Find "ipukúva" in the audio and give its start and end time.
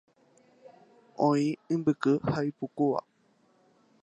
2.49-2.99